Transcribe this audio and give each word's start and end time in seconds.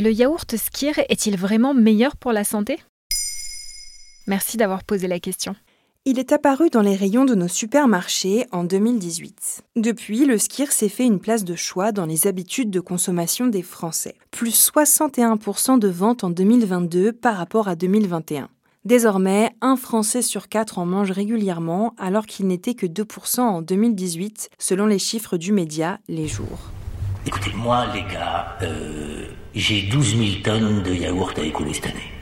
Le 0.00 0.12
yaourt 0.12 0.56
Skir 0.56 1.00
est-il 1.08 1.36
vraiment 1.36 1.74
meilleur 1.74 2.14
pour 2.14 2.30
la 2.30 2.44
santé? 2.44 2.78
Merci 4.28 4.56
d'avoir 4.56 4.84
posé 4.84 5.08
la 5.08 5.18
question. 5.18 5.56
Il 6.04 6.20
est 6.20 6.30
apparu 6.30 6.70
dans 6.70 6.82
les 6.82 6.94
rayons 6.94 7.24
de 7.24 7.34
nos 7.34 7.48
supermarchés 7.48 8.46
en 8.52 8.62
2018. 8.62 9.64
Depuis, 9.74 10.24
le 10.24 10.38
skir 10.38 10.70
s'est 10.70 10.88
fait 10.88 11.04
une 11.04 11.18
place 11.18 11.42
de 11.42 11.56
choix 11.56 11.90
dans 11.90 12.06
les 12.06 12.28
habitudes 12.28 12.70
de 12.70 12.78
consommation 12.78 13.48
des 13.48 13.62
Français. 13.62 14.14
Plus 14.30 14.70
61% 14.70 15.80
de 15.80 15.88
ventes 15.88 16.22
en 16.22 16.30
2022 16.30 17.12
par 17.12 17.36
rapport 17.36 17.66
à 17.66 17.74
2021. 17.74 18.50
Désormais, 18.84 19.50
un 19.60 19.74
Français 19.74 20.22
sur 20.22 20.48
quatre 20.48 20.78
en 20.78 20.86
mange 20.86 21.10
régulièrement 21.10 21.96
alors 21.98 22.26
qu'il 22.26 22.46
n'était 22.46 22.74
que 22.74 22.86
2% 22.86 23.40
en 23.40 23.62
2018 23.62 24.50
selon 24.60 24.86
les 24.86 25.00
chiffres 25.00 25.36
du 25.36 25.50
média 25.50 25.98
Les 26.06 26.28
Jours. 26.28 26.70
Écoutez, 27.26 27.50
moi 27.52 27.84
les 27.92 28.02
gars, 28.02 28.56
euh, 28.62 29.27
j'ai 29.54 29.82
12 29.82 30.16
000 30.16 30.28
tonnes 30.44 30.82
de 30.82 30.94
yaourt 30.94 31.38
à 31.38 31.42
écouler 31.42 31.74
cette 31.74 31.86
année. 31.86 32.12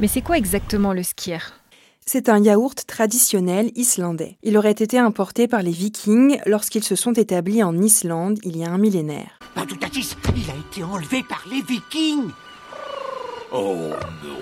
Mais 0.00 0.08
c'est 0.08 0.20
quoi 0.20 0.36
exactement 0.36 0.92
le 0.92 1.02
skir 1.02 1.54
C'est 2.04 2.28
un 2.28 2.42
yaourt 2.42 2.84
traditionnel 2.86 3.70
islandais. 3.74 4.36
Il 4.42 4.58
aurait 4.58 4.72
été 4.72 4.98
importé 4.98 5.48
par 5.48 5.62
les 5.62 5.70
Vikings 5.70 6.38
lorsqu'ils 6.44 6.84
se 6.84 6.96
sont 6.96 7.12
établis 7.12 7.62
en 7.62 7.76
Islande 7.78 8.38
il 8.42 8.56
y 8.56 8.64
a 8.64 8.70
un 8.70 8.78
millénaire. 8.78 9.38
Patoutatis, 9.54 10.16
il 10.36 10.50
a 10.50 10.54
été 10.54 10.84
enlevé 10.84 11.22
par 11.22 11.44
les 11.50 11.62
Vikings 11.62 12.30
Oh 13.52 13.76
non 14.24 14.36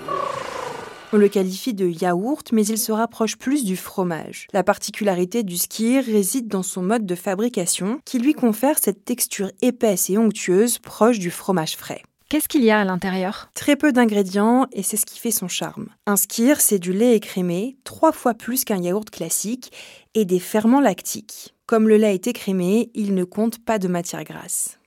On 1.13 1.17
le 1.17 1.29
qualifie 1.29 1.73
de 1.73 1.87
yaourt, 1.87 2.51
mais 2.51 2.65
il 2.65 2.77
se 2.77 2.91
rapproche 2.91 3.37
plus 3.37 3.63
du 3.63 3.77
fromage. 3.77 4.47
La 4.51 4.63
particularité 4.63 5.43
du 5.43 5.57
skir 5.57 6.03
réside 6.03 6.47
dans 6.47 6.63
son 6.63 6.81
mode 6.81 7.05
de 7.05 7.15
fabrication, 7.15 8.01
qui 8.03 8.19
lui 8.19 8.33
confère 8.33 8.77
cette 8.77 9.05
texture 9.05 9.51
épaisse 9.61 10.09
et 10.09 10.17
onctueuse 10.17 10.79
proche 10.79 11.19
du 11.19 11.31
fromage 11.31 11.77
frais. 11.77 12.01
Qu'est-ce 12.27 12.47
qu'il 12.47 12.63
y 12.63 12.71
a 12.71 12.79
à 12.79 12.85
l'intérieur? 12.85 13.51
Très 13.53 13.75
peu 13.75 13.91
d'ingrédients 13.91 14.65
et 14.71 14.81
c'est 14.81 14.97
ce 14.97 15.05
qui 15.05 15.19
fait 15.19 15.29
son 15.29 15.47
charme. 15.47 15.89
Un 16.07 16.15
skir, 16.15 16.59
c'est 16.59 16.79
du 16.79 16.91
lait 16.91 17.15
écrémé, 17.15 17.77
trois 17.83 18.11
fois 18.11 18.33
plus 18.33 18.65
qu'un 18.65 18.81
yaourt 18.81 19.07
classique, 19.11 19.71
et 20.15 20.25
des 20.25 20.39
ferments 20.39 20.81
lactiques. 20.81 21.53
Comme 21.67 21.87
le 21.87 21.97
lait 21.97 22.15
est 22.15 22.25
écrémé, 22.25 22.89
il 22.95 23.13
ne 23.13 23.25
compte 23.25 23.63
pas 23.63 23.77
de 23.77 23.87
matière 23.87 24.23
grasse. 24.23 24.79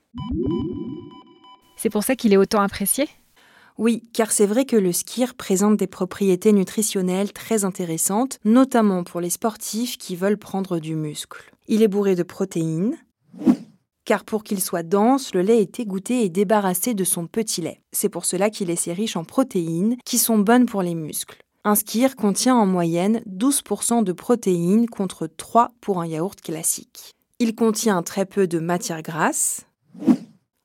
C'est 1.77 1.89
pour 1.89 2.03
ça 2.03 2.17
qu'il 2.17 2.33
est 2.33 2.37
autant 2.37 2.61
apprécié? 2.61 3.07
Oui, 3.77 4.03
car 4.11 4.33
c'est 4.33 4.45
vrai 4.45 4.65
que 4.65 4.75
le 4.75 4.91
skir 4.91 5.35
présente 5.35 5.77
des 5.77 5.87
propriétés 5.87 6.51
nutritionnelles 6.51 7.31
très 7.31 7.63
intéressantes, 7.63 8.39
notamment 8.43 9.05
pour 9.05 9.21
les 9.21 9.29
sportifs 9.29 9.97
qui 9.97 10.17
veulent 10.17 10.37
prendre 10.37 10.79
du 10.79 10.95
muscle. 10.95 11.53
Il 11.69 11.83
est 11.83 11.87
bourré 11.87 12.15
de 12.15 12.23
protéines, 12.23 12.97
car 14.09 14.25
pour 14.25 14.43
qu'il 14.43 14.59
soit 14.59 14.81
dense, 14.81 15.35
le 15.35 15.43
lait 15.43 15.61
est 15.61 15.79
égoutté 15.79 16.23
et 16.23 16.29
débarrassé 16.29 16.95
de 16.95 17.03
son 17.03 17.27
petit 17.27 17.61
lait. 17.61 17.79
C'est 17.91 18.09
pour 18.09 18.25
cela 18.25 18.49
qu'il 18.49 18.71
est 18.71 18.75
si 18.75 18.91
riche 18.91 19.15
en 19.15 19.23
protéines, 19.23 19.97
qui 20.03 20.17
sont 20.17 20.39
bonnes 20.39 20.65
pour 20.65 20.81
les 20.81 20.95
muscles. 20.95 21.43
Un 21.63 21.75
skir 21.75 22.15
contient 22.15 22.55
en 22.55 22.65
moyenne 22.65 23.21
12% 23.29 24.03
de 24.03 24.11
protéines 24.11 24.87
contre 24.87 25.27
3 25.27 25.73
pour 25.79 26.01
un 26.01 26.07
yaourt 26.07 26.41
classique. 26.41 27.13
Il 27.37 27.53
contient 27.53 28.01
très 28.01 28.25
peu 28.25 28.47
de 28.47 28.57
matière 28.57 29.03
grasse, 29.03 29.67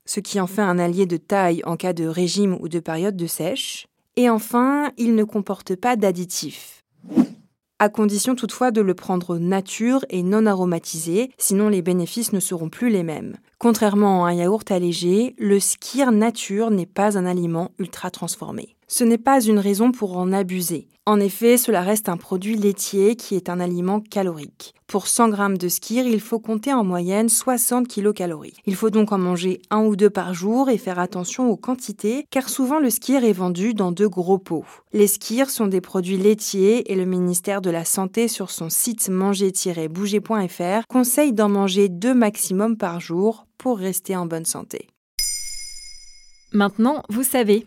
ce 0.06 0.20
qui 0.20 0.40
en 0.40 0.46
fait 0.46 0.62
un 0.62 0.78
allié 0.78 1.04
de 1.04 1.18
taille 1.18 1.60
en 1.66 1.76
cas 1.76 1.92
de 1.92 2.06
régime 2.06 2.56
ou 2.62 2.70
de 2.70 2.80
période 2.80 3.14
de 3.14 3.26
sèche. 3.26 3.88
Et 4.16 4.30
enfin, 4.30 4.90
il 4.96 5.14
ne 5.14 5.24
comporte 5.24 5.76
pas 5.76 5.96
d'additifs. 5.96 6.82
À 7.80 7.88
condition 7.88 8.36
toutefois 8.36 8.70
de 8.70 8.80
le 8.80 8.94
prendre 8.94 9.36
nature 9.36 10.04
et 10.08 10.22
non 10.22 10.46
aromatisé, 10.46 11.30
sinon 11.38 11.68
les 11.68 11.82
bénéfices 11.82 12.32
ne 12.32 12.38
seront 12.38 12.68
plus 12.68 12.88
les 12.88 13.02
mêmes. 13.02 13.36
Contrairement 13.58 14.24
à 14.24 14.28
un 14.28 14.34
yaourt 14.34 14.70
allégé, 14.70 15.34
le 15.38 15.58
skir 15.58 16.12
nature 16.12 16.70
n'est 16.70 16.86
pas 16.86 17.18
un 17.18 17.26
aliment 17.26 17.72
ultra 17.80 18.12
transformé. 18.12 18.73
Ce 18.88 19.04
n'est 19.04 19.18
pas 19.18 19.40
une 19.40 19.58
raison 19.58 19.92
pour 19.92 20.16
en 20.16 20.32
abuser. 20.32 20.88
En 21.06 21.20
effet, 21.20 21.58
cela 21.58 21.82
reste 21.82 22.08
un 22.08 22.16
produit 22.16 22.56
laitier 22.56 23.14
qui 23.14 23.34
est 23.34 23.50
un 23.50 23.60
aliment 23.60 24.00
calorique. 24.00 24.74
Pour 24.86 25.06
100 25.06 25.34
g 25.34 25.58
de 25.58 25.68
skir, 25.68 26.06
il 26.06 26.20
faut 26.20 26.38
compter 26.38 26.72
en 26.72 26.82
moyenne 26.82 27.28
60 27.28 27.88
kcal. 27.88 28.34
Il 28.64 28.74
faut 28.74 28.88
donc 28.88 29.12
en 29.12 29.18
manger 29.18 29.60
un 29.70 29.84
ou 29.84 29.96
deux 29.96 30.08
par 30.08 30.32
jour 30.32 30.70
et 30.70 30.78
faire 30.78 30.98
attention 30.98 31.50
aux 31.50 31.58
quantités, 31.58 32.24
car 32.30 32.48
souvent 32.48 32.78
le 32.78 32.88
skir 32.88 33.22
est 33.24 33.32
vendu 33.32 33.74
dans 33.74 33.92
de 33.92 34.06
gros 34.06 34.38
pots. 34.38 34.64
Les 34.94 35.06
skirs 35.06 35.50
sont 35.50 35.66
des 35.66 35.82
produits 35.82 36.16
laitiers 36.16 36.90
et 36.90 36.94
le 36.94 37.04
ministère 37.04 37.60
de 37.60 37.70
la 37.70 37.84
Santé 37.84 38.28
sur 38.28 38.50
son 38.50 38.70
site 38.70 39.10
manger-bouger.fr 39.10 40.86
conseille 40.88 41.34
d'en 41.34 41.50
manger 41.50 41.90
deux 41.90 42.14
maximum 42.14 42.78
par 42.78 43.00
jour 43.00 43.46
pour 43.58 43.78
rester 43.78 44.16
en 44.16 44.24
bonne 44.24 44.46
santé. 44.46 44.88
Maintenant, 46.52 47.02
vous 47.08 47.24
savez, 47.24 47.66